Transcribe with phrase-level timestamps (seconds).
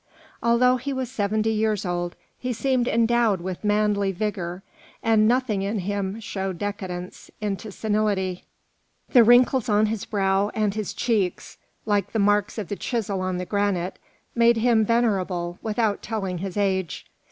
[0.41, 4.63] Although he was seventy years old, he seemed endowed with manly vigour,
[5.03, 8.45] and nothing in him showed decadence into senility.
[9.09, 13.37] The wrinkles on his brow and his cheeks, like the marks of the chisel on
[13.37, 13.99] the granite,
[14.33, 17.05] made him venerable without telling his age.